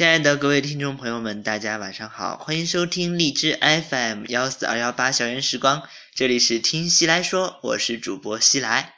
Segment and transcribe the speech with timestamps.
[0.00, 8.94] 亲爱的各位听众朋友们，大家晚上好，欢迎收听荔枝 FM 幺四二幺八校园时光，这里是听西来说，我是主播西来。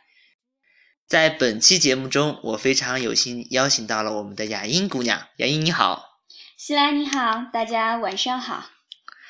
[1.08, 6.20] 在本期节目中，我非常有幸邀请到了我们的雅音姑娘，雅音你好，
[6.56, 8.70] 西来你好，大家晚上好，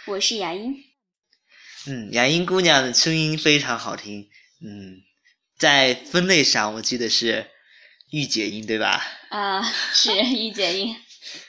[0.08, 0.74] 我是雅音。
[1.86, 4.28] 嗯，雅音姑娘的声音非常好听，
[4.62, 5.00] 嗯，
[5.56, 7.50] 在分类上我记得是
[8.10, 9.02] 御姐音对吧？
[9.30, 9.62] 啊，
[9.94, 10.94] 是御姐音。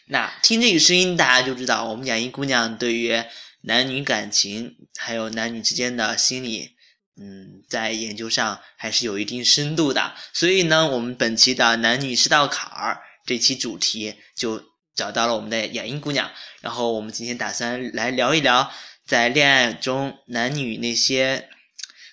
[0.05, 3.23] 那听这个声音，大家就知道我们雅音姑娘对于
[3.61, 6.71] 男女感情，还有男女之间的心理，
[7.15, 10.13] 嗯，在研究上还是有一定深度的。
[10.33, 14.61] 所以呢，我们本期的男女是道坎儿这期主题就
[14.93, 16.29] 找到了我们的雅音姑娘。
[16.59, 18.69] 然后我们今天打算来聊一聊，
[19.07, 21.47] 在恋爱中男女那些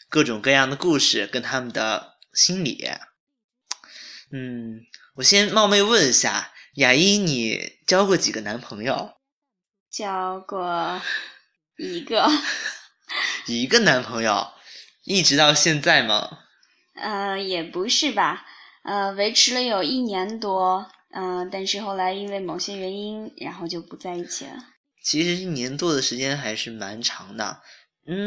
[0.09, 2.89] 各种各样的故事跟他们的心理。
[4.31, 6.53] 嗯，我先冒昧问一下。
[6.75, 9.15] 雅一，你交过几个男朋友？
[9.91, 11.03] 交过
[11.77, 12.31] 一个，
[13.47, 14.53] 一个男朋友，
[15.05, 16.39] 一直到现在吗？
[16.95, 18.47] 呃，也不是吧，
[18.85, 24.53] 呃，维持了有一年多，嗯，但是后来因为某些原因，然后就不在一起了。
[25.03, 27.63] 其实一年多的时间还是蛮长的，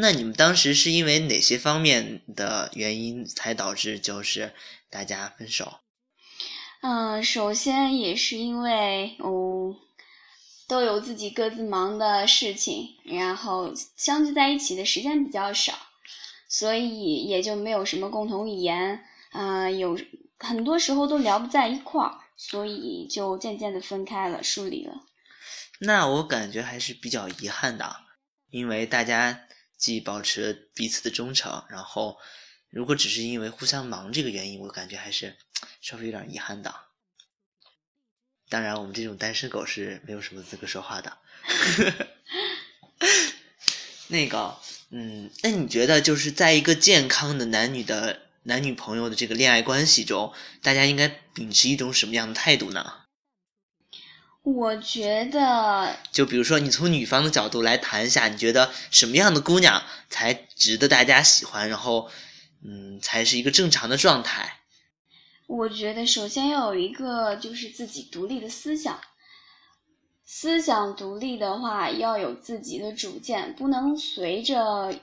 [0.00, 4.52] 那你们当时是因为哪些方面的原因才导致就是
[4.90, 5.78] 大家分手？
[6.86, 9.74] 嗯，首先也是因为哦，
[10.68, 15.72] 都有自己各自忙的事情，然后相聚在一起的时间比较少，
[16.46, 19.98] 所以也就没有什么共同语言，啊，有
[20.38, 24.92] 很多时候都聊不在一块儿，所以就渐渐的分开了，疏离了。
[25.78, 27.96] 那我感觉还是比较遗憾的，
[28.50, 29.46] 因为大家
[29.78, 32.18] 既保持彼此的忠诚，然后
[32.74, 35.36] 如果只是因为互相忙这个原因，我感觉还是。
[35.80, 36.74] 稍微有点遗憾的，
[38.48, 41.18] 当然，我们这种单身狗是没有什么资格说话的。
[44.08, 44.56] 那个，
[44.90, 53.04] 嗯，那你觉得就是在一个健康的男女的男女朋友的这个恋爱关系中，大家应该秉持一种什么样的态度呢？
[54.42, 62.10] 我觉得，就比如说，你从女方的角度来谈一下，你觉得什么样的姑娘才值得大家喜欢，然后，
[62.64, 64.60] 嗯，才是一个正常的状态？
[65.46, 68.98] 我觉得首先要有一个就是自己独立的思想，
[70.24, 74.94] 思想独立的话要有自己的主见，不能随着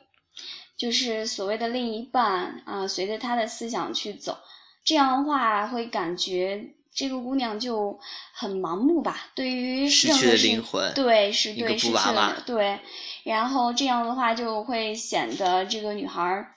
[0.76, 4.40] 就是所谓的另一半啊，随着他的思想去走，
[4.84, 8.00] 这样的话会感觉这个姑娘就
[8.34, 9.30] 很盲目吧。
[9.36, 12.80] 对于失去的灵魂，对，是对失去了对，
[13.24, 16.56] 然后这样的话就会显得这个女孩儿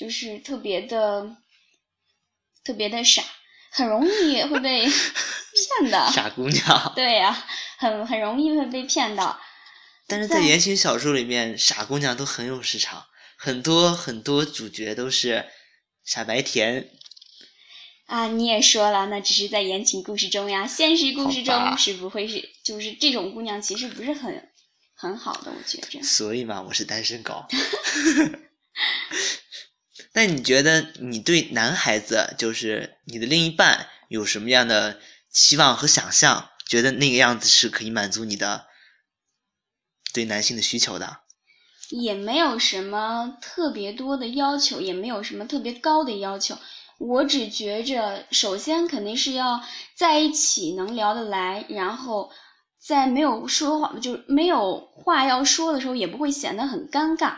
[0.00, 1.36] 就是特别的。
[2.62, 3.22] 特别的傻，
[3.72, 6.12] 很容易会被 骗的。
[6.12, 6.92] 傻姑娘。
[6.94, 7.32] 对呀，
[7.78, 9.40] 很很容易会被骗到。
[10.06, 13.06] 但是在言情小说里面，傻姑娘都很有市场，
[13.38, 15.46] 很多很多主角都是
[16.04, 16.90] 傻白甜。
[18.04, 24.50] 啊，你也说了，那只是在言情故事中呀，现实故事中是不会是，就是这种姑娘其实不是很
[24.94, 26.02] 很好的，我觉着。
[26.02, 27.42] 所以嘛，我是单身狗。
[30.12, 34.98] 那你觉得你对男孩子，就是你的另一半，有什么样的
[35.30, 36.50] 期望和想象？
[36.66, 38.66] 觉得那个样子是可以满足你的
[40.12, 41.18] 对男性的需求的？
[41.90, 46.56] 也没有什么特别多的要求，也没有什么特别高的要求。
[46.98, 49.60] 我只觉着，首先肯定是要
[49.96, 52.30] 在一起能聊得来，然后
[52.78, 57.34] 在没有说话，就是没有话要说的时候，也不会显得很尴尬。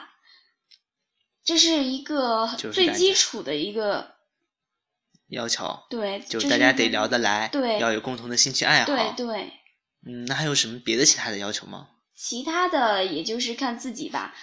[1.45, 4.13] 这是一个最基础的一个
[5.29, 9.53] 要求，对，就是大家得聊得来，对，要有共同的兴趣爱好，对对。
[10.07, 11.89] 嗯，那还有什么别的其他的要求吗？
[12.15, 14.35] 其他的也就是看自己吧。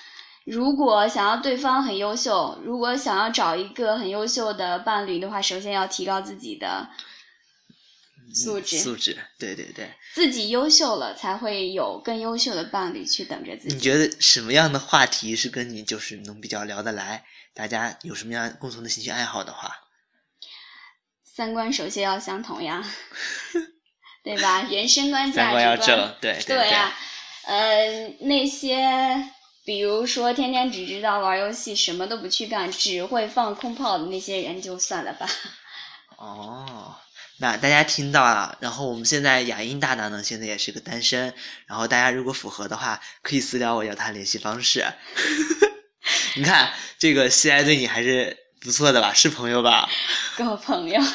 [0.45, 6.89] 如果想要对方很优秀，如果想要找一个很优秀的伴侣的话，首先要提高自己的。
[8.33, 13.75] 素质，素质，对对对，自己优秀了，才会有更优秀的伴侣去等着自己。
[13.75, 17.25] 你觉得什么样的话题是跟你就是能比较聊得来？
[17.55, 19.75] 大家有什么样共同的兴趣爱好的话，
[21.23, 22.83] 三观首先要相同呀，
[24.23, 24.61] 对吧？
[24.63, 26.93] 人生观、价值观要正，对对呀。
[27.43, 29.29] 呃，那些
[29.65, 35.27] 比如说天天只知道玩游戏，什么都不去干，只会放空炮的那些人，就算了吧。
[36.17, 36.95] 哦。
[37.41, 41.33] 那大家听到了，然后我们现在雅音大大呢，现在也是个单身，
[41.67, 44.85] 然后大家如果符合的话，可以私聊我要他联系方式。
[46.35, 49.89] 你看这个西爱对你还是不错的吧，是朋友吧？
[50.37, 51.01] 够朋友。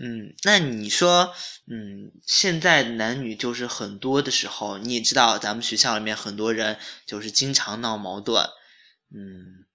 [0.00, 1.34] 嗯，那你说，
[1.70, 8.42] 嗯，现在男女就是很多的时候，你也知道，咱们学校里面很多人就是经常闹矛盾，
[9.14, 9.66] 嗯，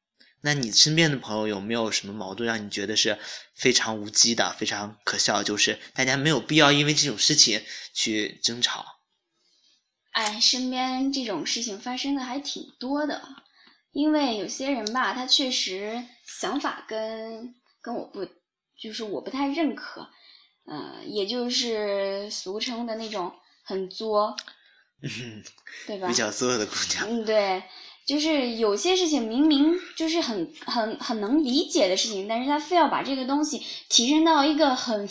[0.48, 3.20] 那你身边的朋友有没有什么矛盾让你觉得是
[3.54, 5.44] 非常无稽的、非常可笑？
[5.44, 7.62] 就是大家没有必要因为这种事情
[7.94, 8.86] 去争吵。
[10.12, 13.22] 哎，身边这种事情发生的还挺多的，
[13.92, 18.26] 因为有些人吧，他确实想法跟跟我不。
[18.80, 20.08] 就是我不太认可，
[20.68, 23.34] 呃，也就是俗称的那种
[23.64, 24.38] 很作，
[25.02, 25.44] 嗯
[25.88, 26.08] 对吧？
[26.08, 27.10] 比较作的姑娘。
[27.10, 27.64] 嗯，对，
[28.08, 35.08] 就是有些事情明明就是很很很能理解的事情，但是他非要把这个东西提升到一个很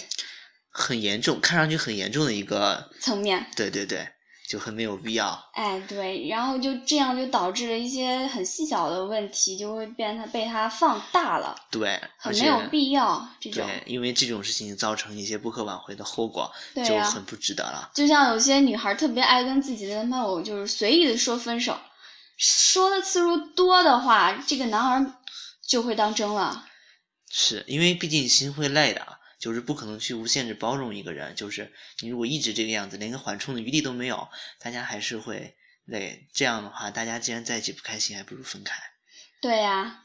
[0.71, 3.47] 很严重，看上去很严重的一个层面。
[3.55, 4.09] 对对对。
[4.49, 16.49] 就很没有必要，哎，对，然后就这样就导致了一些很细小的问题，就会变它被他放大了，对，很没有必要这种，对，因为这种事情造成一些不可挽回的后果，
[16.87, 17.91] 就很不值得了。
[17.93, 21.77] 就像有些女孩特别爱跟自己的男朋友就是随意的说分手，
[22.37, 25.13] 说的次数多的话，这个男孩
[25.67, 26.67] 就会当真了，
[27.31, 29.19] 是因为毕竟心会累的。
[29.39, 35.55] 就是不可能去无限制包容一个人，就是你如果一直这个样子，连个缓冲的余地都没有，大家还是会
[35.85, 36.27] 累。
[36.33, 38.75] 这样的话，大家既然在一起不开心，还不如分开。
[39.43, 40.03] 对呀，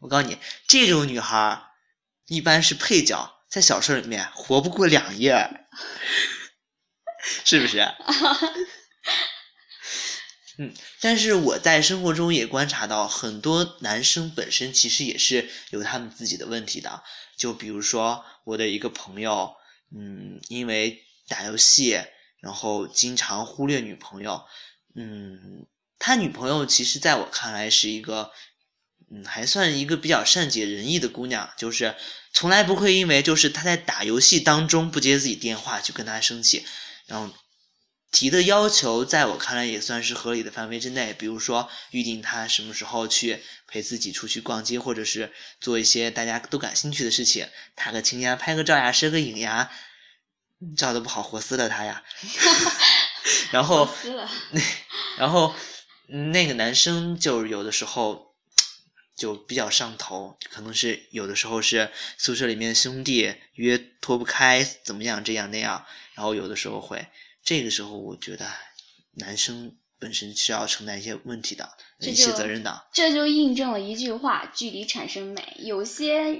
[0.00, 1.62] 我告诉你，这种女孩
[2.26, 5.66] 一般是配角，在小说里面活不过两页，
[7.44, 7.78] 是不是？
[10.62, 17.02] 嗯，但是我在生活中也观察到，很多男生本身其实也是有他们自己的问题的。
[17.34, 19.54] 就比如说我的一个朋友，
[19.96, 21.98] 嗯，因为打游戏，
[22.42, 24.44] 然后经常忽略女朋友，
[24.94, 25.66] 嗯，
[25.98, 28.30] 他女朋友其实在我看来是一个，
[29.10, 31.96] 嗯，还算一个比较善解人意的姑娘，就是
[32.34, 36.66] 从来不会因为就是他在打游戏当中不接自己电话就跟他生气，
[37.06, 37.34] 然后。
[38.10, 49.70] 提的要求在我看来也算是合理的范围之内，比如说预定他什么时候去陪自己出去逛街，或者是做一些大家都感兴趣的事情，踏个青呀、拍个照呀、摄个影呀，
[50.76, 52.02] 照的不好活撕了他呀。
[53.52, 53.88] 然后，
[55.16, 55.54] 然后
[56.32, 58.34] 那个男生就有的时候
[59.16, 67.06] 就比较上头，可能是有的时候是宿舍里面兄弟约脱不开，怎么样这样那样，然后有的时候会。
[67.44, 68.46] 这个时候，我觉得
[69.14, 71.68] 男生本身是要承担一些问题的，
[72.00, 72.86] 一些责任的。
[72.92, 75.56] 这就印证了一句话：距离产生美。
[75.58, 76.34] 有些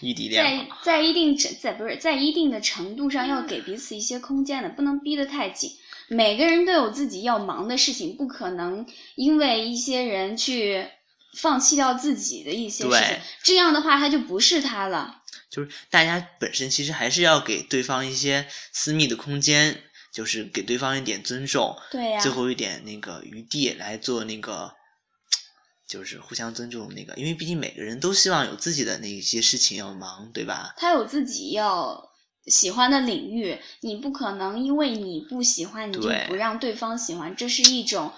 [0.00, 5.70] 异地恋在在一定在不是在一定的程度上要给彼此一些空间的，不能逼得太紧。
[6.08, 10.86] 每个人都有自己要忙的事情，不可能因为一些人去
[11.38, 13.18] 放弃掉自己的一些事情。
[13.42, 15.22] 这样的话，他就不是他了。
[15.48, 19.82] 就是大家本身其实还是要给对方一些私密的空间。
[20.16, 24.72] 就是给对方一点尊重，对呀，最后一点那个余地来做那个，
[25.86, 30.72] 就是互相尊重那个，因为毕竟每个人都希望有自己的那些事情要忙，对吧？
[30.78, 32.02] 他有自己要
[32.46, 38.10] 喜欢的领域，你不可能因为你不喜欢，你就不让对方喜欢，这是一种。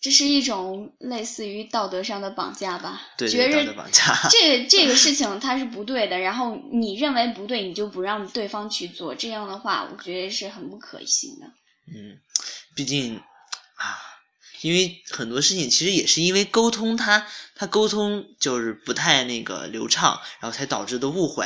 [0.00, 3.02] 这是一种类似于道德上的绑架吧？
[3.16, 4.16] 对，道德绑架。
[4.30, 11.46] 这这个事情它是不对的，然后你认为不对，你就不让对方去做，这样的话，我觉得是很不可行的。
[11.92, 12.16] 嗯，
[12.76, 13.98] 毕竟啊，
[14.60, 17.26] 因为很多事情其实也是因为沟通，他
[17.56, 21.44] 他沟通就是不太那个流畅，然后才导致的误会。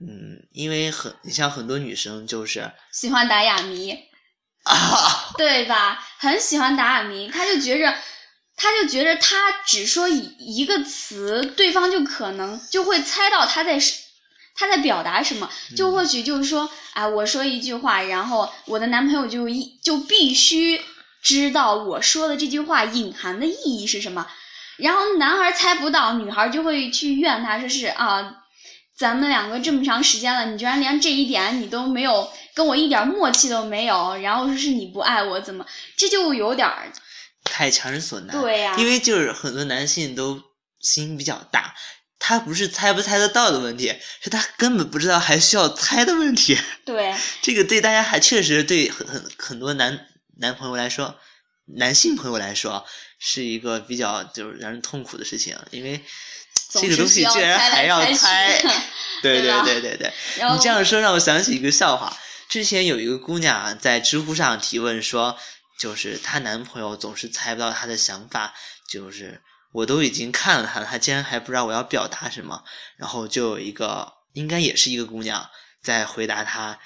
[0.00, 4.09] 嗯，因为很你像很多女生就是喜欢打哑谜。
[4.64, 6.02] 啊， 对吧？
[6.18, 7.94] 很喜欢打哑谜，他就觉着，
[8.56, 9.36] 他就觉着他
[9.66, 13.78] 只说一一个词，对方就可能就会猜到他在
[14.54, 20.80] 他在表达什么，就或许就是说，啊，我说一句话，然后我的男朋友就一就必须
[21.22, 24.26] 知道我说的这句话隐含的意义是什么，
[24.76, 28.39] 然后男孩猜不到，女孩就会去怨他，说是啊。
[29.00, 35.64] 咱们两个这么长时间了，你居然连这一点你都没有跟我一点默契都没有，然后说是你不爱我，怎么
[35.96, 36.92] 这就有点儿
[37.42, 38.38] 太强人所难？
[38.38, 40.42] 对呀，因为就是很多男性都
[40.80, 41.74] 心比较大，
[42.18, 46.58] 他不是猜不猜得到的问题，是他根本不知道还需要猜的问题。
[46.84, 50.08] 对， 这个对大家还确实对很很很多男
[50.40, 51.16] 男朋友来说，
[51.78, 52.84] 男性朋友来说
[53.18, 56.04] 是一个比较就是让人痛苦的事情，因为。
[56.70, 58.58] 这个东西竟然还要猜，
[59.20, 60.12] 对对对对对，
[60.52, 62.16] 你这样说让我想起一个笑话。
[62.48, 65.36] 之前有一个姑娘在知乎上提问说，
[65.78, 68.54] 就是她男朋友总是猜不到她的想法，
[68.88, 72.64] 就是我都已经看了她，她竟然还不知道我要表达什么。
[72.96, 75.48] 然后就有一个，应该也是一个姑娘，
[75.82, 76.78] 在回答他，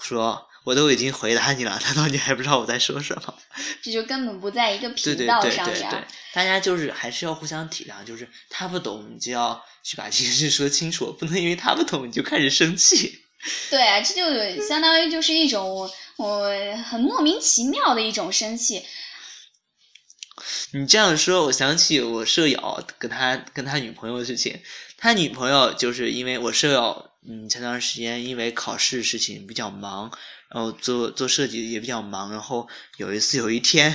[0.00, 3.34] 说我都已经回答你了，难道你还不知道我在说什么？
[3.82, 5.78] 这就根本不在一个频道对上面。
[5.78, 13.24] 对对，大家就是还是要互相体谅，就是他不懂，你就要去把这件事说清楚，不能因为他不懂你就开始生气。
[13.70, 16.50] 对啊，这就相当于就是一种我
[16.90, 18.84] 很莫名其妙的一种生气。
[20.72, 24.60] 你这样说，我想起我舍友跟他跟他女朋友的事情。
[24.96, 30.10] 他女朋友就是因为我舍友，嗯，前段时间因为考试事情比较忙，
[30.52, 33.94] 然后做做设计也比较忙，然后有一次有一天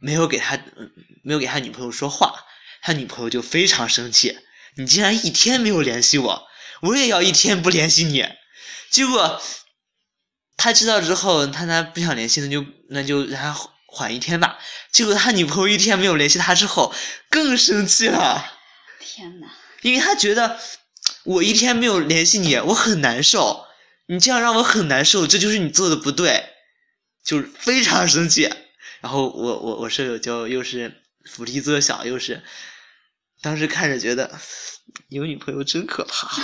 [0.00, 0.90] 没有给他嗯
[1.22, 2.44] 没有给他女朋友说话，
[2.82, 4.38] 他女朋友就非常生气，
[4.76, 6.48] 你竟然一天没有联系我，
[6.82, 8.26] 我也要一天不联系你。
[8.90, 9.40] 结果
[10.56, 14.58] 他知道之后，他他不想联系，那就那就让他缓一天吧。
[14.90, 16.94] 结果他女朋友一天没有联系他之后，
[17.28, 18.52] 更生气了，
[18.98, 19.46] 天呐，
[19.82, 20.58] 因为他觉得
[21.24, 23.65] 我一天没有联系你，我很难受，
[24.06, 26.50] 你这样让我很难受，这就是你做的不对，
[27.24, 28.48] 就是非常生气。
[29.00, 32.42] 然后我我我舍友就又是伏地作小，又是
[33.42, 34.38] 当时看着觉得
[35.08, 36.28] 有女朋友真可怕。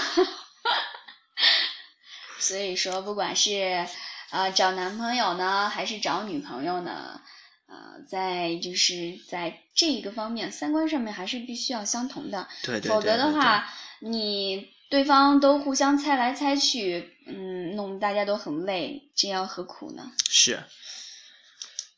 [2.38, 3.86] 所以说，不管是
[4.30, 7.20] 呃找男朋友呢，还是找女朋友呢，
[7.68, 12.48] 呃，在就是在这一个方面，三观上面还是必须要相同的。
[12.64, 20.12] 对对对否则的话，你对方都互相猜来猜去，嗯，弄得大家都很累，这样何苦呢？
[20.28, 20.62] 是，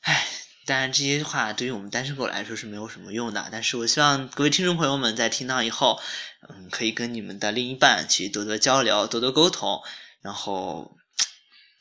[0.02, 0.24] 唉，
[0.64, 3.48] 当然这些话对于我们单身狗来说是没有什么用的。
[3.50, 5.98] 但是我希望各位听众朋友们在听到以后，
[6.48, 9.82] 嗯，可以跟你们的另一半去多多交流、多多沟通，
[10.22, 10.92] 然后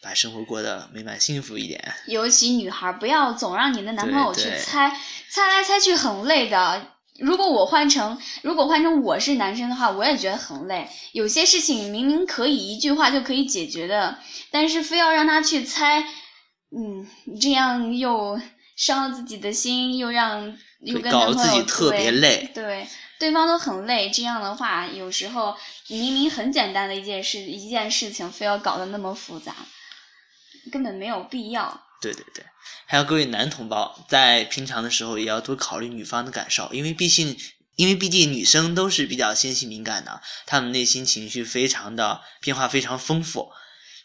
[0.01, 1.93] 把生活过得美满幸福一点。
[2.07, 6.87] 尤其女孩，不要总让你的男朋友去对对猜，猜来猜去很累的。
[7.19, 10.89] 如果我换成，如果换成我是男生的话，我也觉得很累。
[11.11, 14.17] 有些事情明明可以一句话就可以解决的，
[14.49, 16.01] 但是非要让他去猜，
[16.75, 17.07] 嗯，
[17.39, 18.41] 这样又
[18.75, 22.87] 伤了自己的心，又让又对搞得跟男朋友自己特别对累对，
[23.19, 24.09] 对方都很累。
[24.09, 25.55] 这样的话，有时候
[25.89, 29.55] 明明很简单的一件事，一件事情，非要搞得那么复杂，
[30.71, 31.79] 根本没有必要。
[32.03, 32.45] 对对对，
[32.85, 37.37] 还有各位男同胞，在平常的时候也要多考虑女方的感受，因为毕竟，
[37.77, 43.53] 因为毕竟女生都是比较纤细敏感的，她们内心情绪非常的变化非常丰富，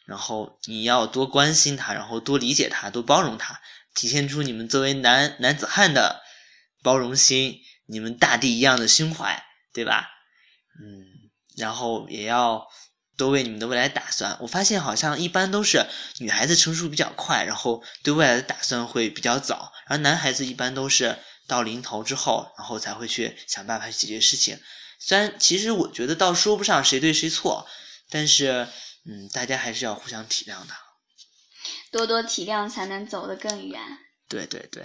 [0.07, 3.61] 然后你要多关心她，然后多理解她，多包容她，
[3.97, 6.23] 体现出你们作为男男子汉的
[6.85, 10.09] 包容心，你们大地一样的胸怀，对吧？
[10.81, 11.05] 嗯，
[11.57, 12.69] 然后也要
[13.19, 14.39] 多为你们的未来打算。
[14.41, 15.85] 我发现好像一般都是
[16.21, 24.59] 女孩子成熟比较快，然后对未来的打算会比较早，而男孩子一般都是到临头之后，然后才会去想办法去解决事情。
[24.99, 27.69] 虽然其实我觉得倒说不上谁对谁错，
[28.09, 28.67] 但是
[29.05, 30.75] 嗯，大家还是要互相体谅的。
[31.91, 33.81] 多多体谅，才能走得更远。
[34.29, 34.85] 对对对，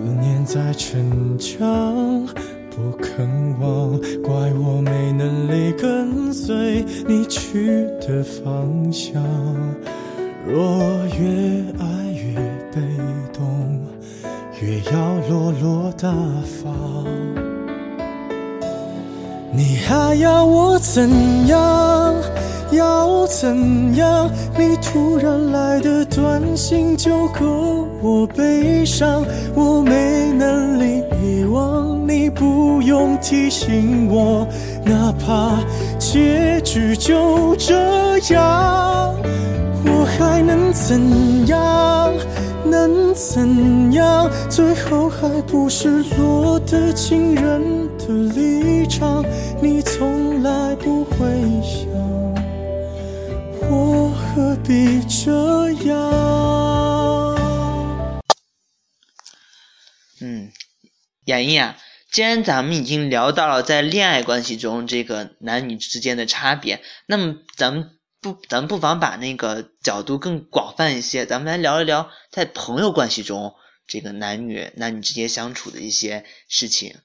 [0.00, 2.26] 思念在逞强，
[2.70, 3.28] 不肯
[3.60, 9.22] 忘，怪我没能力跟随你去的方向。
[10.46, 10.80] 若
[11.18, 12.34] 越爱越
[12.72, 12.80] 被
[13.30, 13.78] 动，
[14.62, 16.10] 越要落落大
[16.62, 17.04] 方。
[19.52, 21.10] 你还要我怎
[21.48, 22.14] 样？
[22.70, 24.30] 要怎样？
[24.56, 29.24] 你突然来的短信就够我悲伤，
[29.56, 34.46] 我没能力遗忘，你不用提醒我，
[34.84, 35.58] 哪怕
[35.98, 37.74] 结局就这
[38.32, 39.12] 样，
[39.84, 42.12] 我还能怎样？
[42.64, 44.30] 能怎样？
[44.48, 47.60] 最后还不是落得情人
[48.10, 49.24] 立场，
[49.62, 51.26] 你从来不会
[51.62, 51.88] 想。
[53.70, 57.36] 我何必这样？
[60.20, 60.52] 嗯，
[61.26, 61.76] 雅音啊，
[62.10, 67.90] 既然咱们已经聊到了在恋爱关系中这个男女之间的差别，那么咱们
[68.20, 73.54] 不，咱们不妨把那个角度更广泛一些，咱们来聊一聊在朋友关系中
[73.86, 76.96] 这个男女男女之间相处的一些事情。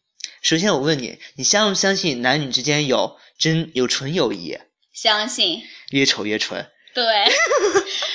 [0.45, 4.59] 首先，我问你，你相不相信男女之间有真有纯友谊？
[4.93, 6.69] 相信，越丑越纯。
[6.93, 7.03] 对，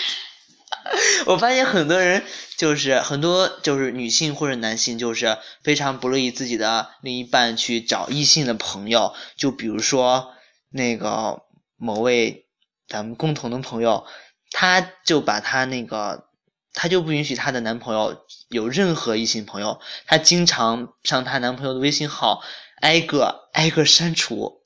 [1.26, 2.22] 我发现很多人
[2.56, 9.12] 就是很多就是女性或者男性，就是非常不乐意自己的另一半去找异性的朋友。
[9.36, 10.32] 就比如说
[10.68, 11.42] 那个
[11.76, 12.46] 某位
[12.86, 14.06] 咱们共同的朋友，
[14.52, 16.28] 他就把他那个，
[16.72, 22.42] 她就不允许她的男朋友有任何异性朋友，她经常上她男朋友的微信号，
[22.80, 24.62] 挨个挨个删除。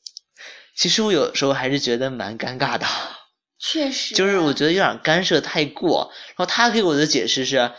[0.76, 2.86] 其实我有时候还是觉得蛮尴尬的。
[3.58, 6.12] 确实，就是我觉得有点干涉太过。
[6.28, 7.72] 然后她给我的解释是，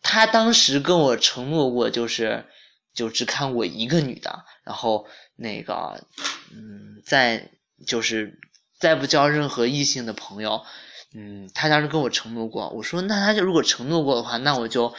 [0.00, 2.46] 她当时跟我承诺过，就是
[2.94, 6.06] 就只看我一个女的，然后那个
[6.52, 7.50] 嗯，再
[7.86, 8.38] 就是
[8.78, 10.64] 再不交任何异性的朋友。
[11.14, 14.94] 嗯，他当时跟我承诺过，我说那他就如果承诺过的话，那我就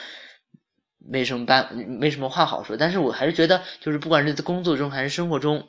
[0.98, 2.78] 没什么办，没什么话好说。
[2.78, 5.68] 但是我还是觉得，就是不管是在工作中还是生活中。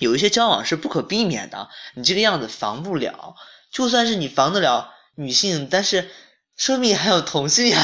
[0.00, 3.36] 有一些交往是不可避免的，你这个样子防不了。
[3.70, 6.10] 就算是你防得了女性，但是
[6.56, 7.80] 说明还有同性呀。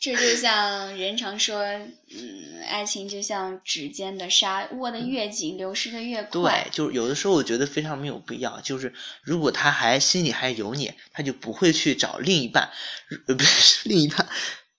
[0.00, 6.30] 这就像人常说，嗯，爱情就像指尖的沙，握得越紧，流失的越快。
[6.30, 8.60] 对，就是有的时候我觉得非常没有必要。
[8.60, 12.70] 就是如果他还心里还有你，他就不会去找另一半，
[13.26, 14.28] 呃， 不是另一半。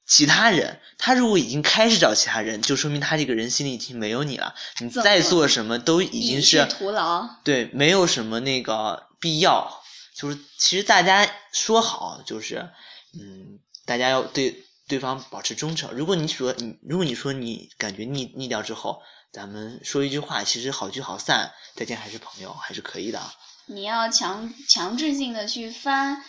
[0.05, 4.55] 其他人，他如果已经开始找其他人，就说明他这个人心里已经没有你了。
[4.79, 7.27] 你再做什么都已经是徒劳。
[7.43, 9.83] 对，没有什么那个必要。
[10.15, 12.69] 就是其实大家说好，就是
[13.13, 15.93] 嗯，大家要对对方保持忠诚。
[15.93, 23.21] 如果你说你，如果你说你感觉腻腻掉之后，咱们说一句话，其实好聚好散，再见还是朋友，还是可以的。
[23.67, 26.21] 你要强强制性的去翻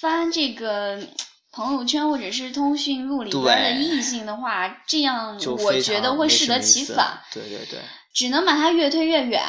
[0.00, 1.08] 翻这个。
[1.52, 7.20] 朋友圈或者是通讯录里边的异性的话，这样我觉得会适得其反。
[7.32, 7.80] 对对对，
[8.14, 9.42] 只能把他越推越远，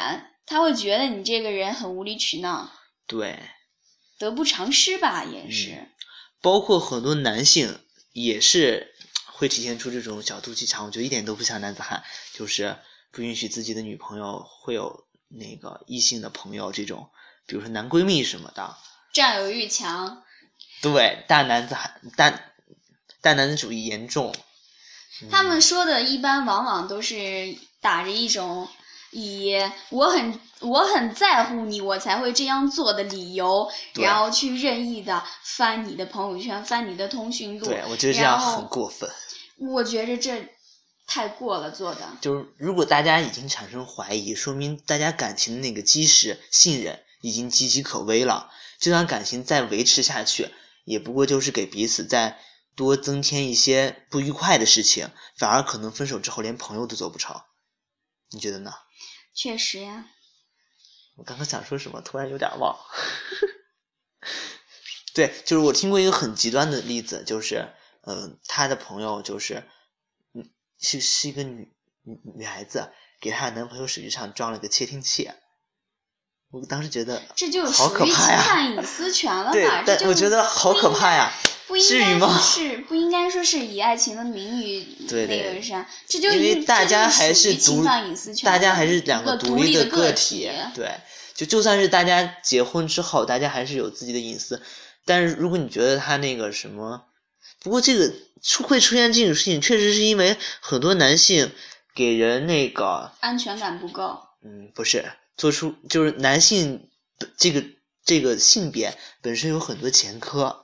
[0.44, 2.68] 他会觉得你这个人很无理取闹。
[3.06, 3.38] 对，
[4.18, 5.92] 得不偿失吧，也是。
[6.40, 7.78] 包括很多男性
[8.12, 8.94] 也是
[9.26, 12.76] 会体现出这种小肚鸡肠，我觉得一点都不像男子汉，就是
[13.10, 17.10] 不允许自己的女朋友会有那个异性的朋友这种，
[17.46, 18.76] 比如说男闺蜜什么的，
[19.12, 20.22] 占有欲强。
[20.80, 22.40] 对，大男子汉大
[23.20, 24.34] 大男子主义严重。
[25.30, 28.68] 他们说的一般往往都是打着一种
[29.12, 29.54] 以
[29.90, 37.66] 我很我很在乎你，我才会这样做的理由，然后去任意的翻你的朋友圈，翻你的通讯录。
[37.66, 39.08] 对，我觉得这样很过分。
[39.58, 40.48] 我觉着这
[41.06, 42.00] 太过了，做的。
[42.20, 48.50] 就是如果大家已经产生怀疑，说明大家感情的那个基石信任已经岌岌可危了。
[48.78, 50.50] 这段感情再维持下去。
[50.84, 52.40] 也不过就是给彼此再
[52.74, 57.40] 多增添一些不愉快的事情，反而可能分手之后连朋友都做不成，
[58.32, 58.72] 你觉得呢？
[59.34, 60.06] 确实呀。
[61.16, 62.76] 我刚刚想说什么，突然有点忘。
[65.14, 67.68] 对，就是我听过一个很极端的例子，就是，
[68.06, 69.64] 嗯，他的朋友就是，
[70.32, 70.48] 嗯，
[70.80, 71.70] 是是一个女
[72.02, 72.90] 女女孩子，
[73.20, 75.30] 给她的男朋友手机上装了个窃听器。
[76.50, 78.42] 我当时觉得这就好可怕呀！
[78.42, 79.52] 侵犯隐私权了吧？
[79.52, 81.30] 对，但我觉得好可怕呀！
[81.68, 82.40] 至于吗？
[82.40, 85.88] 是不应该说是以爱情的名义那个啥？
[86.06, 87.54] 这就因为大家还是
[88.42, 90.50] 大家还是两个独立的个体。
[90.74, 90.90] 对，
[91.34, 94.62] 就就算是大家结婚之后，大家还是有自己的隐私。
[95.04, 97.04] 但是如果你觉得他那个什么，
[97.60, 101.50] 不过这个出会出现这种事情，确实是因为很多男性
[101.94, 104.20] 给人那个安全感不够。
[104.44, 105.04] 嗯，不是。
[105.36, 106.88] 做出就是男性
[107.38, 107.64] 这个
[108.04, 110.61] 这个性别本身有很多前科，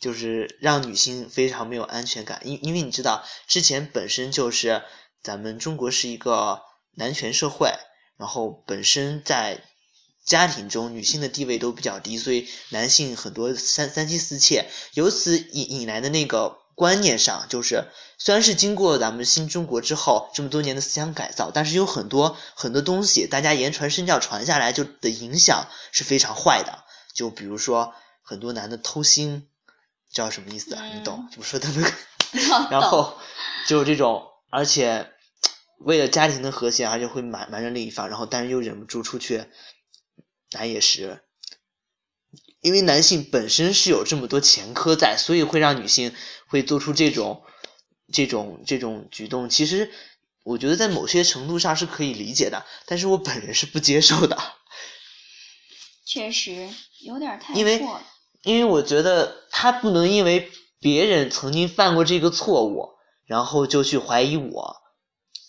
[0.00, 2.40] 就是让女性非常没有安全感。
[2.44, 4.82] 因因为你知道，之前本身就是
[5.22, 6.62] 咱们中国是一个
[6.94, 7.72] 男权社会，
[8.16, 9.62] 然后本身在
[10.24, 16.58] 家庭中女性的地位都比较低，所以男性很多三三妻四妾，由此引引来的那个。
[16.76, 17.86] 观念上就是，
[18.18, 26.84] 虽然是经过咱们新中国之后这么多年的思想改造，但是有很多很多东西，大家言传身教传下来就的影响是非常坏的。
[27.14, 29.44] 就比如说很多男的偷腥，
[30.20, 30.84] 道什么意思啊？
[30.94, 31.28] 你懂？
[31.30, 33.18] 就说的那个， 然后
[33.66, 35.10] 就是这种，而且
[35.78, 39.44] 为了家庭的和谐，而且会瞒瞒着另一方，然后但是又忍不住出去
[40.52, 41.22] 拿野食，
[42.60, 46.14] 因为男性本身是有这么多前科在，所以会让女性
[46.46, 47.42] 会做出这种
[48.12, 49.48] 这种这种举动。
[49.48, 49.92] 其实
[50.42, 54.36] 我觉得在某些程度上是可以理解的，但是我本人是不接受的。
[56.04, 58.06] 确实有点太因为过了。
[58.46, 60.48] 因为我觉得他不能因为
[60.80, 62.90] 别人曾经犯过这个错误，
[63.24, 64.76] 然后就去怀疑我，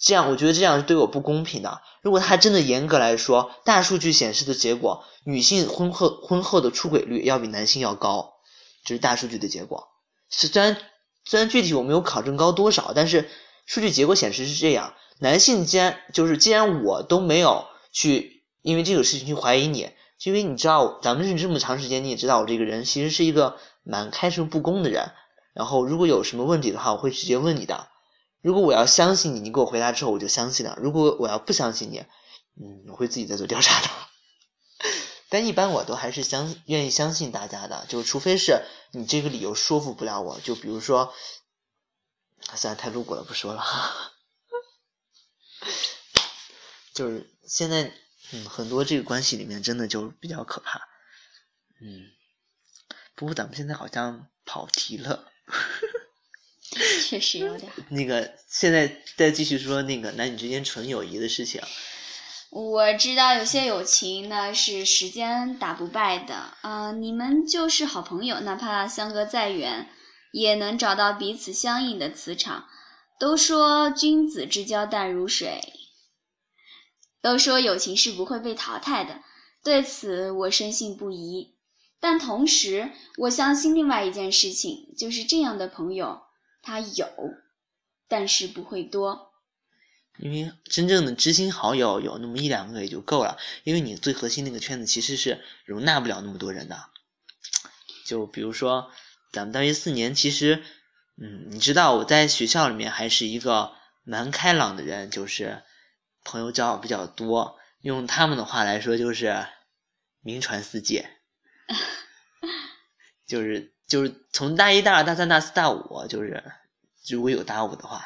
[0.01, 1.79] 这样我觉得这样是对我不公平的。
[2.01, 8.33] 如果他真的严格来说，大数据显示的结果，女性婚后婚后的出轨率要比男性要高，
[8.83, 9.89] 这是大数据的结果。
[10.31, 10.75] 虽然
[11.23, 13.29] 虽然具体我没有考证高多少，但是
[13.67, 14.95] 数据结果显示是这样。
[15.19, 19.91] 男性既然就是既然我都没有去因为这个事情去怀疑你，
[20.23, 25.11] 因为你知道咱们认识这么长时间，你也知道我这个人其实是一个蛮开诚布公的人。
[25.53, 27.89] 然后如果有什么问题的话，我会直接问你的。
[28.41, 30.77] 如果我要相信你，你给我回答之后我就相信了。
[30.81, 31.99] 如果我要不相信你，
[32.55, 33.89] 嗯，我会自己再做调查的。
[35.29, 41.13] 但一般我都还是相愿意相信大家的，就除非是你这个理由说服不了我，就比如说，
[42.55, 43.63] 算了，太露骨了，不说了。
[46.93, 47.91] 就是现在，
[48.33, 50.79] 嗯，很多这个关系里面真的就比较可怕，
[51.81, 52.11] 嗯。
[53.15, 55.31] 不过咱们现在好像跑题了。
[57.07, 57.71] 确实有点。
[57.89, 61.61] 那个现在再继续说那个男女之间纯友谊的事情，
[62.51, 69.89] 我知道有些友情呢是时间打不败的，啊、你们就是好朋友，哪怕相隔再远，
[70.31, 72.67] 也能找到彼此相应的磁场。
[73.19, 75.59] 都说君子之交淡如水，
[77.27, 79.21] 都说友情是不会被淘汰的，
[79.63, 81.55] 对此我深信不疑。
[81.99, 86.21] 但同时，我相信另外一件事情，就是这样的朋友
[86.61, 87.07] 他有，
[88.07, 89.33] 但是不会多。
[90.19, 96.85] 因为真正的知心好友有那么一两个也就够了，因为你最核心那个圈子其实是容纳不了那么多人的。
[98.05, 98.89] 就比如说
[99.31, 100.63] 咱们大学四年，其实，
[101.21, 105.61] 嗯，你知道我在学校里面还是一个蛮开朗的人，就是
[106.27, 109.47] 朋友交往比较多，用他们的话来说就是
[110.19, 111.09] 名传四界。
[113.25, 116.43] 就是就是从大一、大二、大三、大四、大五，就是
[117.09, 118.05] 如果有大五的话，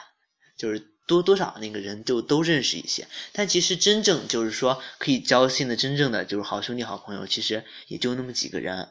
[0.56, 3.08] 就是多多少那个人就都认识一些。
[3.34, 8.90] 但其实真正就是说可以交心的，真正的就是好兄弟、好朋友，其实也就那么几个人。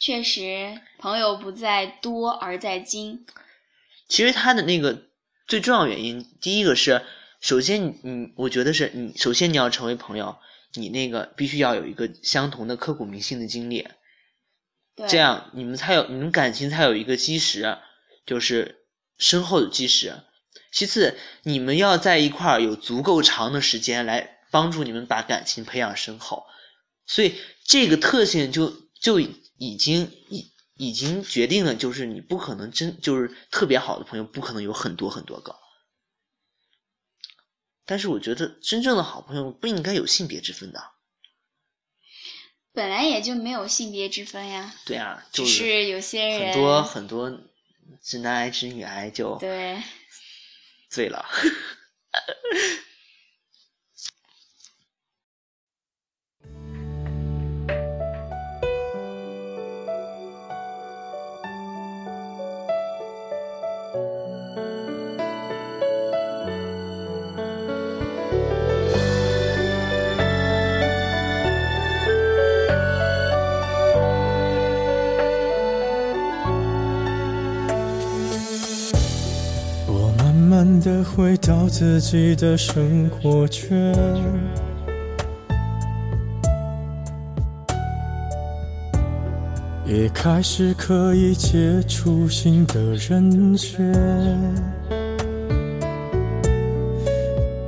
[0.00, 3.26] 确实，朋友不在多而在精。
[4.08, 5.02] 其实他的那个
[5.46, 7.04] 最重要原因，第一个是，
[7.40, 10.36] 首先你你，我觉得是你首先你要成为朋友，
[10.74, 13.86] 你那个必须要有一个相同的刻骨铭心的经历。
[15.08, 17.78] 这样你们才有你们感情才有一个基石，
[18.26, 18.78] 就是
[19.16, 20.22] 深厚的基石。
[20.72, 26.44] 其次，你们要在一块儿有足够长的时间来帮助你们把感情培养深厚，
[27.06, 35.54] 所以这个特性就就已经已已经决定了，就是你不可能真就是特别好的朋友不可能有很多很多个。
[37.88, 40.92] 但是我觉得真正的好朋友不应该有性别之分的。
[42.74, 47.40] 本来也就没有性别之分呀，对啊，就只是有些人很多很多
[48.02, 49.82] 直男癌、直女癌就对，
[50.90, 51.24] 醉了。
[81.16, 83.92] 回到自己的生活圈，
[89.84, 93.92] 也开始可以接触新的人选。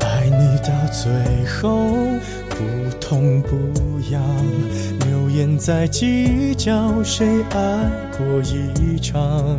[0.01, 1.11] 爱你到最
[1.47, 1.77] 后
[2.51, 3.57] 不痛不
[4.13, 4.23] 痒，
[5.07, 9.59] 流言在计较谁爱过一场。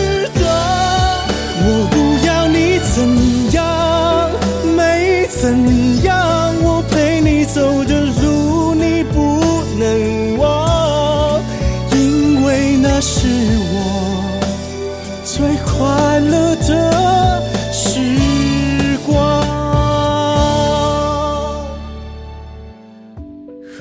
[5.41, 9.41] 怎样我陪你走的路你不
[9.79, 11.41] 能忘？
[11.93, 13.27] 因为那是
[13.73, 14.39] 我
[15.25, 17.41] 最快乐的
[17.73, 17.89] 时
[19.03, 19.41] 光。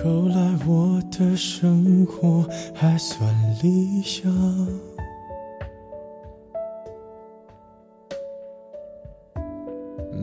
[0.02, 3.28] 后来我的生活还算
[3.62, 4.32] 理想。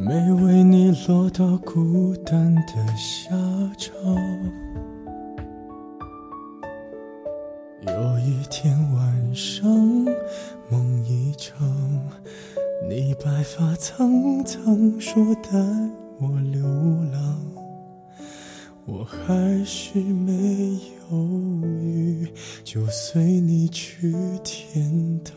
[0.08, 3.30] 没为你落到孤单的下
[3.78, 3.93] 场。
[7.86, 9.70] 有一天晚上，
[10.70, 11.60] 梦一场，
[12.89, 15.50] 你白发苍苍，说带
[16.22, 16.63] 我流
[17.12, 17.38] 浪，
[18.86, 20.80] 我还是没
[21.12, 21.17] 犹
[21.67, 22.26] 豫，
[22.63, 25.36] 就随你去天堂。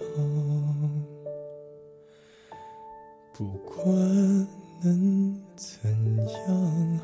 [3.32, 4.46] 不管
[4.82, 5.90] 能怎
[6.26, 7.00] 样，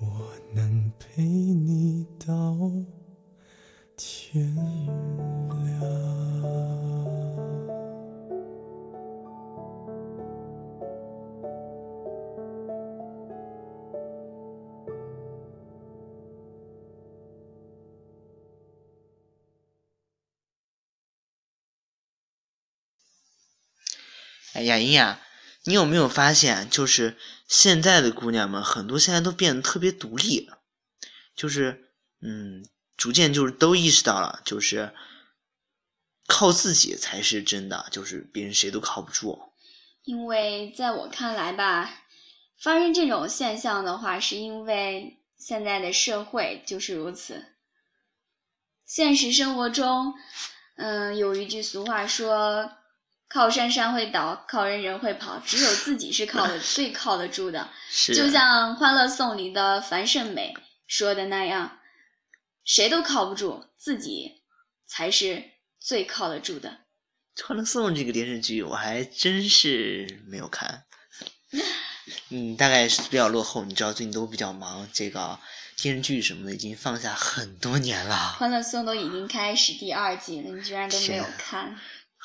[0.00, 2.56] 我能陪你到
[3.94, 6.08] 天亮。
[24.54, 25.20] 哎，雅音呀，
[25.68, 30.48] 你有没有发现，就是现在的姑娘们，很多现在都变得特别独立，
[31.36, 31.90] 就是
[32.22, 32.64] 嗯，
[32.96, 34.94] 逐渐就是都意识到了，就是
[36.26, 39.52] 靠自己才是真的，就是别人谁都靠不住。
[40.04, 41.90] 因为在我看来吧，
[42.58, 47.44] 发生这种现象的话，是因为现在的社会就是如此。
[48.86, 50.14] 现实生活中，
[50.78, 52.72] 嗯，有一句俗话说。
[53.28, 57.68] 靠山山会倒，靠人人会跑，只有自己是靠的 最靠得住的。
[57.90, 60.54] 是，就像《欢乐颂》里的樊胜美
[60.86, 61.78] 说的那样，
[62.64, 64.42] 谁都靠不住，自己
[64.86, 65.44] 才是
[65.78, 66.78] 最靠得住的。
[67.46, 70.84] 《欢乐颂》这个电视剧我还真是没有看，
[72.30, 73.64] 嗯，大概是比较落后。
[73.64, 75.38] 你知道最近都比较忙，这个
[75.76, 78.14] 电视剧什么的已经放下很多年了。
[78.38, 81.78] 《欢乐颂》都已经开始第二季了，你居然都没有看？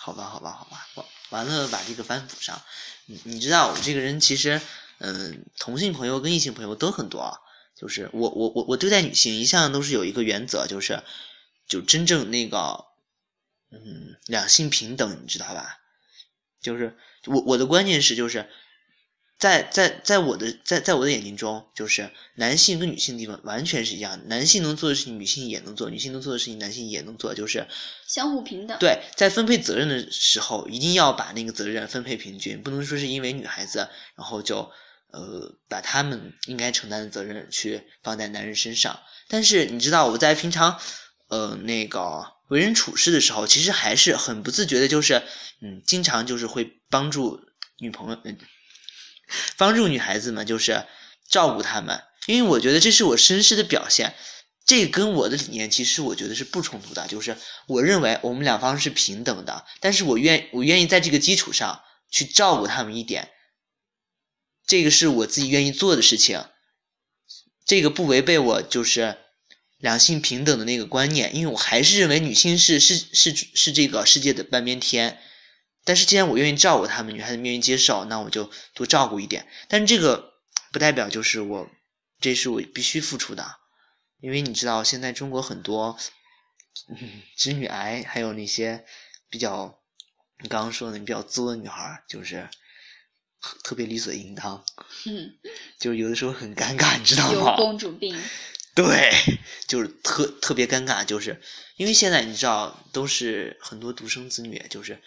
[0.03, 0.85] 好吧，好吧，好吧，
[1.29, 2.61] 完完了，把这个翻补上。
[3.05, 4.59] 你你知道我这个人其实，
[4.97, 7.39] 嗯，同性朋友跟异性朋友都很多。
[7.73, 11.01] 就是我我我我对待女性一向都是有一个原则，就是
[11.69, 12.85] 就真正那个，
[13.71, 15.79] 嗯，两性平等，你知道吧？
[16.61, 18.49] 就是我我的观念是就是。
[19.43, 27.67] 在在在我的在在我的眼睛中，就是男性跟女性的地方完全是一样，男性能做的事情，女性也能做；女性能做的事情，男性也能做，就是
[28.07, 28.77] 相互平等。
[28.79, 34.71] 对，在分配责任的时候，一定要把那个责任分配平均，不能说是因为女孩子，然后就
[35.11, 38.97] 呃把他们应该承担的责任去放在男人身上。
[39.27, 40.79] 但是你知道，我在平常
[41.27, 45.21] 呃那个为人处事的时候，其实还是很不自觉的，就是
[45.59, 47.41] 嗯，经常就是会帮助
[47.79, 48.37] 女朋友嗯。
[49.57, 50.85] 帮助女孩子们就是
[51.27, 54.13] 照顾她们，因为我觉得这是我绅士的表现，
[54.65, 57.07] 这跟我的理念其实我觉得是不冲突的。
[57.07, 63.29] 就是我认为我们两方是平等的，但是我愿我愿意在这个基础上去照顾他们一点，
[64.67, 66.45] 这个是我自己愿意做的事情，
[67.65, 69.17] 这个不违背我就是
[69.77, 75.19] 两性平等的那个观念，因为我还是认为女性是是是是这个世界的半边天。
[75.85, 79.47] 但是既然我愿意照顾他们，女孩子愿意接受，那我就多照顾一点。
[79.67, 80.33] 但是这个
[80.71, 81.69] 不代表就是我，
[82.21, 83.57] 这是我必须付出的，
[84.21, 85.97] 因为你知道现在中国很多，
[86.87, 88.85] 嗯，直女癌，还有那些
[89.29, 89.81] 比较
[90.41, 92.49] 你刚刚说的比较作的女孩，就是
[93.65, 94.63] 特别理所应当，
[95.05, 95.37] 嗯，
[95.77, 97.51] 就是有的时候很尴尬，你知道吗？
[97.51, 98.17] 有公主病。
[98.73, 99.11] 对，
[99.67, 101.41] 就是特特别尴尬，就是
[101.75, 105.01] 因为现在你知道都是很多独生子女，就是。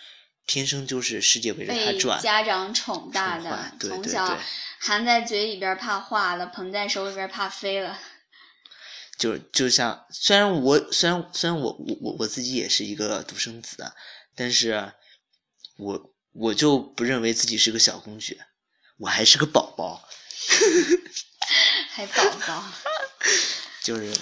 [0.46, 4.38] 天生就是世界围着他转，家长宠大的，从小
[4.78, 7.98] 含在嘴里边怕化了，捧在手里边怕飞了。
[9.18, 13.92] 就就像虽然我虽然虽然我我我我自己也是一个独生子，
[14.34, 14.92] 但是
[15.78, 18.38] 我我就不认为自己是个小公举，
[18.98, 20.06] 我还是个宝宝。
[21.90, 22.64] 还宝宝。
[23.82, 24.12] 就是，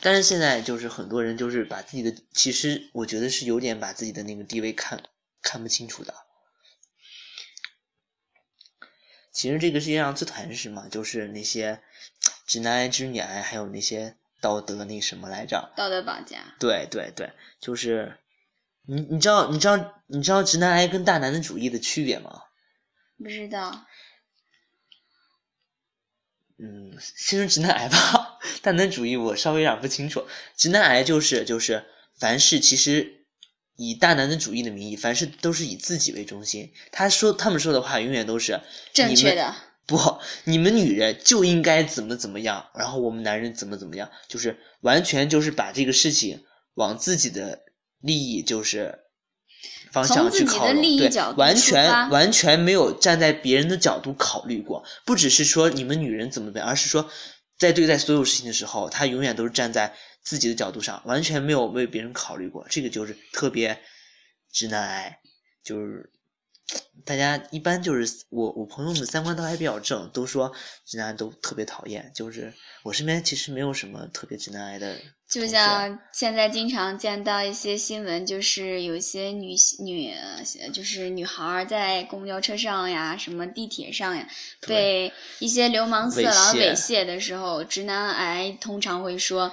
[0.00, 5.02] 但是现在就是很多人就是把自己的，其实我觉得是有点把自己的那个地位看。
[5.42, 6.14] 看不清楚的。
[9.32, 10.88] 其实这个世界上最讨厌是什么？
[10.90, 11.82] 就是那些
[12.46, 15.72] 直男癌、直女癌，还有那些道德那什么来着？
[15.74, 16.54] 道德绑架。
[16.60, 18.18] 对对对，就是
[18.86, 22.42] 你你知道你知道你知道直男癌跟大男子主义的区别吗？
[23.16, 23.86] 不知道。
[26.58, 28.38] 嗯，先说直男癌吧。
[28.60, 30.28] 大男主义我稍微有点不清楚。
[30.56, 33.21] 直男癌就是就是凡事其实。
[33.76, 36.72] 以大男子主义的名义，凡事都是以自己为中心。
[36.90, 38.60] 他说他们说的话永远都是
[38.92, 39.54] 正确的。
[39.84, 39.98] 不，
[40.44, 47.60] 你们女人就应该怎么怎么样，然后我们男人怎么怎么样，就是完全就是把这个事情往自己的
[48.00, 49.00] 利益就是
[49.90, 54.84] 方向去靠拢，对，完全完全没有站在别人的角度考虑过。
[55.04, 57.10] 不只是说你们女人怎么怎么样，而是说
[57.58, 62.66] 在对待所有事情的时候，他永远都是站在自己的角度上，完全没有为别人考虑过。
[62.68, 63.80] 这个就是特别
[64.50, 65.20] 直男癌，
[65.62, 66.10] 就是。
[67.04, 70.50] 大家一般就是我，我朋友们三观都还比较正，都说
[70.86, 72.10] 直男都特别讨厌。
[72.14, 74.96] 就是我身边其实没有什么特别直男癌的。
[75.28, 80.14] 就像现在经常见到一些新闻，就是有些女女，
[80.72, 84.26] 就是女孩在公交车上呀，什么地铁上呀，
[84.66, 89.52] 被一些流氓色狼猥亵的时候，直男癌通常会说。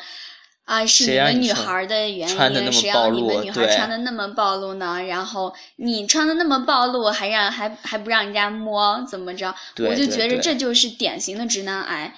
[0.70, 5.02] 啊，是你们女孩的原因，谁让你们女孩穿的那么暴露呢？
[5.02, 9.56] 然后你穿的那么暴露，还让还还不让人家摸，怎么着？
[9.80, 12.14] 我就觉着这就是典型的直男癌，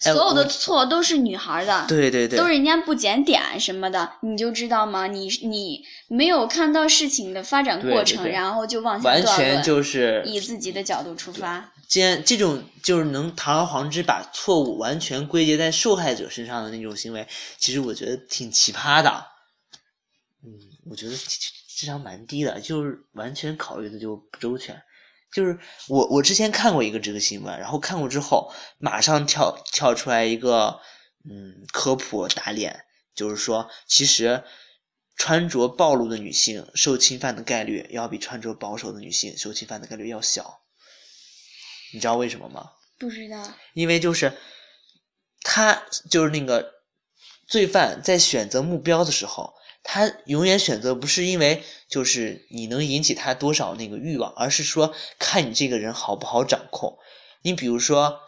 [0.00, 5.06] 所有的错都是女孩的，对对对，都是人家不检点什么的，你就知道吗？
[5.06, 11.73] 你你没有看到事情的发展过程，然后就妄下断论，就是以自己的角度出发。
[11.88, 19.26] 既然这种就是能堂而皇之把错误完全归结在受害者身上的那种行为，其实我觉得挺奇葩的。
[20.42, 20.50] 嗯，
[20.90, 24.82] 我觉得智商蛮低的，就是完全考虑的就不周全。
[25.32, 30.80] 就是我我之前看过一个这个新闻，然后看过之后马上跳跳出来一个
[31.28, 34.44] 嗯科普打脸，就是说其实
[35.16, 40.60] 穿着暴露的女性受侵犯的概率要比穿着保守的女性受侵犯的概率要小。
[41.94, 42.72] 你知道为什么吗？
[42.98, 43.40] 不知道。
[43.72, 44.36] 因为就是
[45.42, 46.72] 他就是那个
[47.46, 49.54] 罪犯在选择目标的时候，
[49.84, 56.98] 他永远选择不是因为就是你能引起他多少那个欲望，而是说看你这个人好不好掌控。
[57.42, 58.18] 你比如说，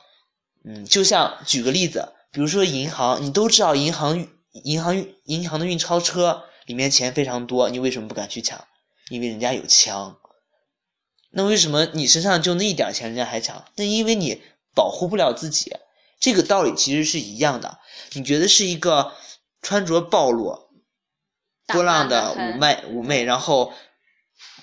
[0.65, 8.65] 嗯，就像举个例子，比如说银行，你都知道银行银行银行的运钞车里面钱非常多，你为什么不敢去抢？
[9.09, 10.19] 因为人家有枪。
[11.37, 13.63] 那为什么你身上就那一点钱，人家还抢？
[13.75, 14.41] 那因为你
[14.75, 15.71] 保护不了自己。
[16.19, 17.79] 这个道理其实是一样的。
[18.13, 19.13] 你觉得是一个
[19.61, 20.71] 穿着暴露、
[21.67, 23.75] 波浪的妩媚、妩媚，然后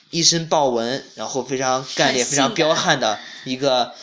[0.09, 3.93] 一身豹纹，然后非常干练、非常彪悍的一个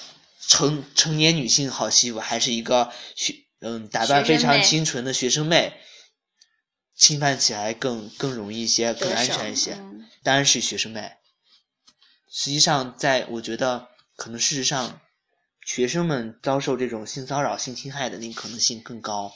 [0.47, 5.73] 成成年女性好欺负，还是一个学嗯打扮非常清纯的学生妹，
[6.95, 9.77] 侵犯起来更更容易一些，更安全一些？
[10.23, 11.15] 当然是学生妹。
[12.33, 15.01] 实际上，在我觉得，可能事实上，
[15.67, 19.35] 学生们遭受这种性骚扰、性侵害的那个可能性更高，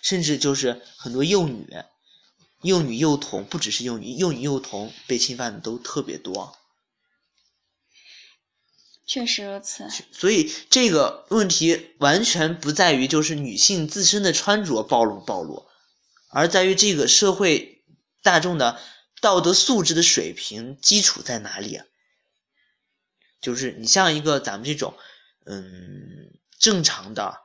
[0.00, 1.68] 甚至就是很多幼女、
[2.62, 6.56] 幼女幼童，不只是幼女，幼女幼童被侵犯的都特别多。
[9.06, 9.86] 确实如此。
[10.10, 15.66] 所以这个问题完全不在于就是女性自身的穿着暴露暴露，
[16.30, 17.84] 而在于这个社会
[18.22, 18.80] 大众的
[19.20, 21.82] 道德素质的水平基础在哪里。
[23.40, 24.94] 就是你像一个咱们这种，
[25.46, 27.40] 嗯，正常的，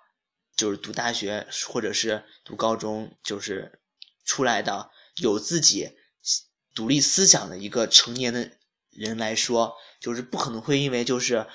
[0.58, 3.80] 就是读大学或者是读高中，就是
[4.26, 5.92] 出来的有自己
[6.74, 8.52] 独立思想的一个成年的
[8.90, 11.48] 人来说，就是不可能会因为就是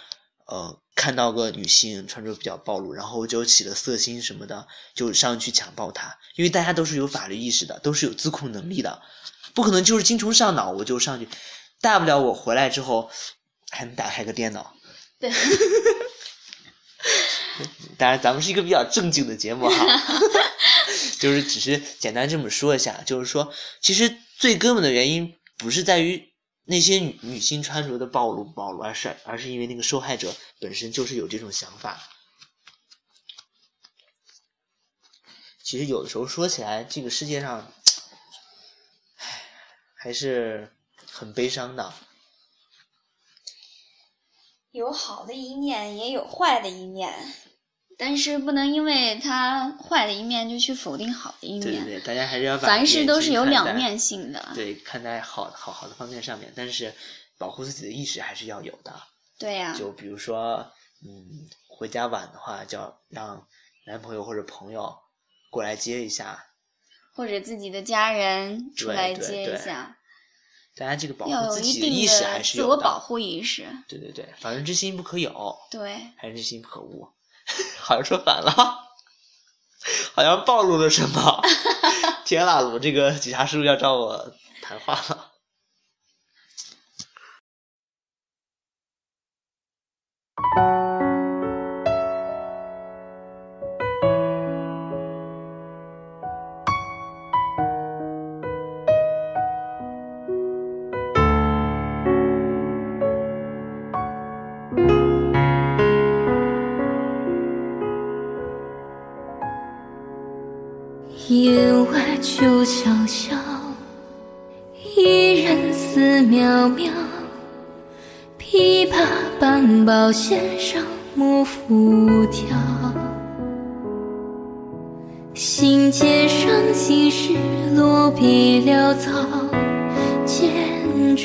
[0.46, 9.02] 呃看到个女性穿着比较暴露，然后就起了色心什么的，就上去强暴她，因为大家都是有法律意识的，都是有自控能力的，
[9.52, 11.28] 不可能就是精虫上脑我就上去，
[11.82, 13.10] 大不了我回来之后。
[13.70, 14.76] 还能打开个电脑，
[15.18, 15.30] 对，
[17.96, 19.86] 当然咱们是一个比较正经的节目哈，
[21.18, 26.30] 就是只是简单这么说一下，就是说，其实最根本的原因不是在于
[26.64, 32.00] 那些女女性穿着的暴露不暴露，而是而是因为那个受害者本身就是有这种想法。
[35.62, 37.72] 其实有的时候说起来，这个世界上，
[39.18, 39.42] 唉，
[39.94, 40.74] 还是
[41.06, 41.94] 很悲伤的。
[44.72, 47.12] 有好的一面，也有坏的一面，
[47.98, 51.62] 但是不能因为它坏的一面就去否定好的一面。
[51.62, 54.52] 对对对，大家还是要凡事都是有两面性的。
[54.54, 56.94] 对，看待好好好的方面上面，但是
[57.36, 58.94] 保护自己的意识还是要有的。
[59.38, 59.74] 对呀。
[59.76, 60.70] 就比如说，
[61.04, 63.46] 嗯，回家晚的话，就要让
[63.86, 64.94] 男朋友或者朋友
[65.50, 66.46] 过来接一下，
[67.12, 69.96] 或者自己的家人出来接一下。
[70.80, 72.68] 大家这个保护自己的意识还是有的。
[72.68, 73.66] 自我保护意识。
[73.86, 75.54] 对对对，防人之心不可有。
[75.70, 75.92] 对。
[76.16, 77.06] 害人之心不可无。
[77.78, 78.50] 好像说反了，
[80.16, 81.42] 好像暴露了什么？
[82.24, 85.29] 天啦，我这个警察叔叔要找我谈话了。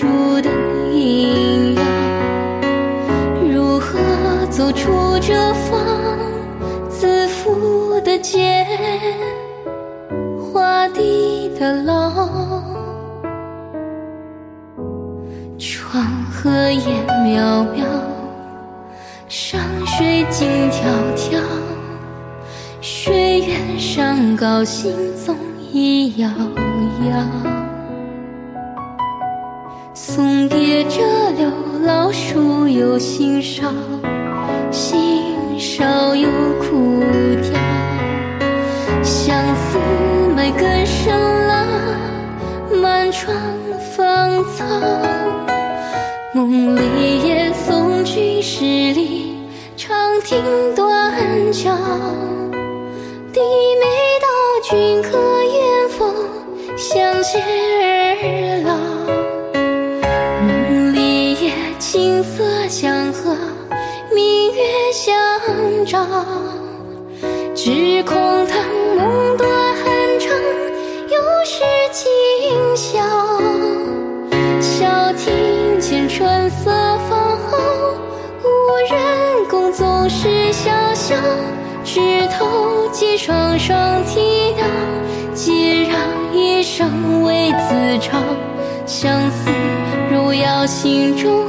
[0.06, 0.50] 剑竹的
[0.94, 1.82] 萦绕。
[3.52, 5.80] 如何走出这方
[6.90, 8.66] 自负的茧？
[10.54, 12.12] 画地的牢，
[15.58, 17.84] 窗荷叶渺渺，
[19.28, 20.84] 山水静迢
[21.16, 21.42] 迢。
[22.82, 25.36] 水远山高，行踪
[25.72, 26.30] 已遥
[27.10, 27.65] 遥。
[30.16, 31.02] 送别这
[31.32, 31.52] 刘
[31.84, 33.70] 老，树有新梢，
[34.72, 37.04] 新梢有枯
[37.42, 37.52] 凋。
[39.04, 39.78] 相思
[40.34, 41.68] 埋更深了，
[42.82, 43.36] 满窗
[43.94, 44.64] 芳草。
[46.34, 49.36] 梦里也送君十里，
[49.76, 50.42] 长亭
[50.78, 51.76] 断桥。
[67.56, 68.16] 只恐
[68.48, 68.58] 他
[68.96, 69.50] 梦断
[70.20, 70.30] 肠，
[71.10, 73.00] 又是今宵。
[74.60, 76.72] 晓庭前春色
[77.10, 77.98] 放后，
[78.44, 78.46] 无
[78.90, 81.16] 人共，总是潇潇。
[81.84, 84.66] 枝头寄双双啼鸟，
[85.34, 85.98] 孑然
[86.34, 88.18] 一生为自嘲。
[88.86, 89.50] 相思
[90.12, 91.46] 如摇心中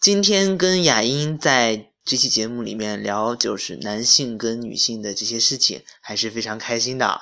[0.00, 7.20] 今天跟雅音在这期节目里面聊，就是男性跟女性的这些事情，还是非常开心的。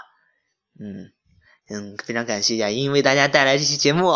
[0.79, 1.11] 嗯
[1.71, 4.09] 嗯，非常感谢雅音为大家带来这期节目。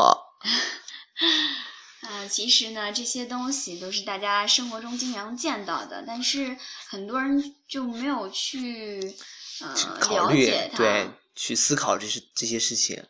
[2.03, 9.01] 啊、其实呢，这些东西都是大家生活中经常见到的，但是很多人就没有去
[9.63, 10.77] 呃了考虑解它。
[10.77, 13.03] 对，去思考这些这些事情。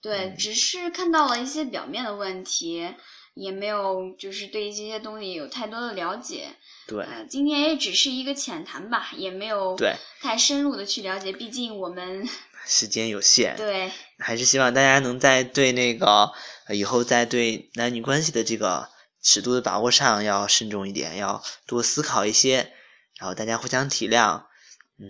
[0.00, 2.94] 对，只是看到了一些表面的问题，
[3.38, 6.48] 也没有就是对这些东西有太多的了解。
[6.86, 12.26] 对呃，今天也只是一个浅谈吧，也没有对太深入的去了解，毕竟我们
[12.66, 16.30] 时间有限，对还是希望大家能在对那个
[16.66, 18.88] 呃以后在对男女关系的这个
[19.22, 22.72] 尺度的把握上要慎重一点，要多思考一些，
[23.18, 24.42] 然后大家互相体谅。
[25.00, 25.06] 嗯，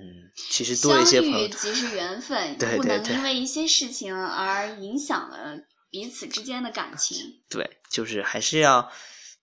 [0.50, 5.56] 其实多一些朋友相遇，即是缘分， 不对对对能因为一些事情而影响了
[5.90, 7.16] 彼此之间的感情。
[7.48, 8.90] 对，就是还是要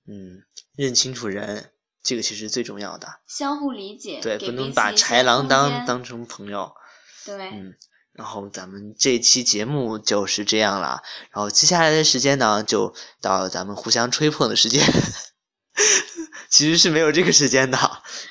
[0.07, 0.43] 嗯
[0.75, 1.71] 认清楚人，
[2.03, 3.19] 这个其实最重要的。
[3.27, 6.73] 相互理解，对，不能把豺狼当当成朋友。
[7.25, 7.49] 对。
[7.49, 7.73] 嗯，
[8.13, 14.81] 然后咱们这期节目就是这样了，然后接下来的时间呢，就到咱们互相吹捧的时间。
[16.47, 17.77] 其实是没有这个时间的，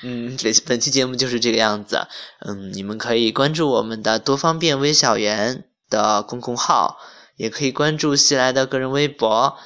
[0.03, 2.07] 嗯，本本期节目就是这个样子，
[2.41, 6.99] 嗯，你们可以关注我们的多方便微小园的公共号，
[7.37, 9.57] 也可以关注西来的个人微博，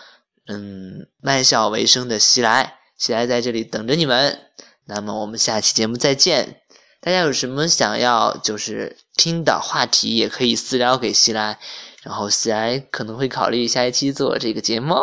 [0.47, 4.39] 嗯，卖笑为生的西来，西来在这里等着你们。
[4.87, 6.63] 那么我们下期节目再见。
[7.01, 11.59] 大家有什么想要就是听的话题，也可以私聊给西来，
[12.03, 14.97] 然后西来可能会考虑下一期做这个节目。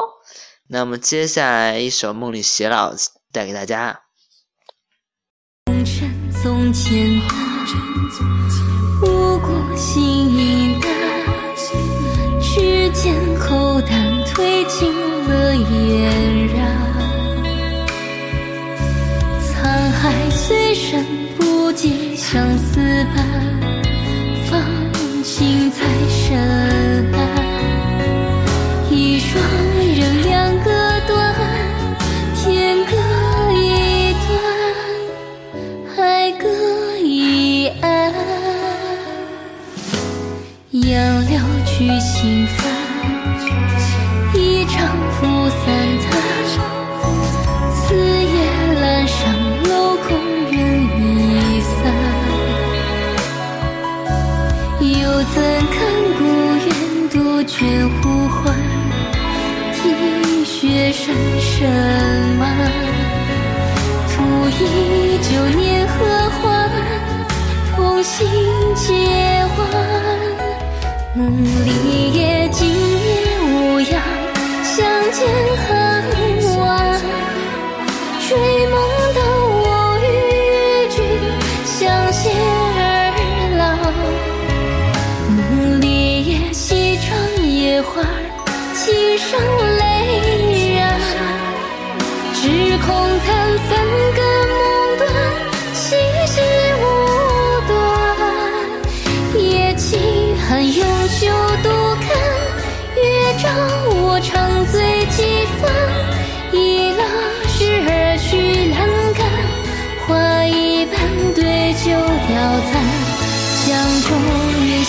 [0.67, 2.93] 那么接下来一首《梦里偕老》
[3.31, 4.01] 带给大家。
[5.67, 7.37] 红尘总简单，
[9.03, 10.14] 无过心
[14.35, 14.91] 褪尽
[15.29, 16.57] 了嫣然。
[19.39, 19.49] 沧
[19.91, 21.05] 海虽深，
[21.37, 22.81] 不及相思
[23.15, 23.17] 般，
[24.49, 24.61] 芳
[25.23, 25.79] 心在
[26.09, 26.37] 深
[27.13, 27.24] 爱。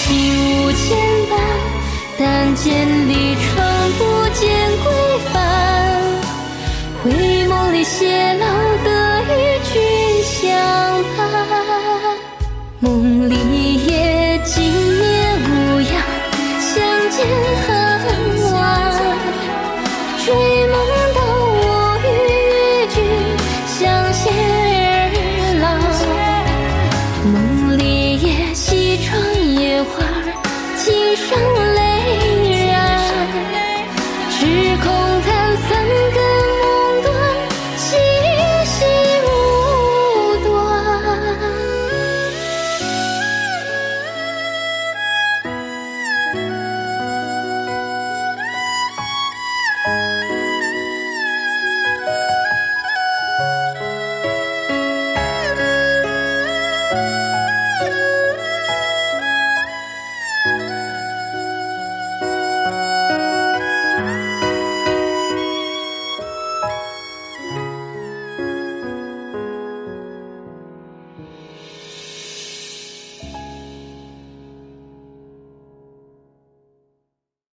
[0.07, 0.97] 心无牵
[1.29, 1.35] 绊，
[2.17, 3.26] 但见你